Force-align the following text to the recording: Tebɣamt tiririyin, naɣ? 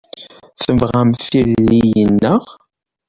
Tebɣamt 0.63 1.21
tiririyin, 1.31 2.11
naɣ? 2.21 2.43